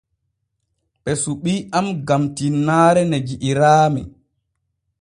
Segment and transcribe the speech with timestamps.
[1.03, 4.01] Ɓe suɓii am gam tinnaare ne ji'iraami.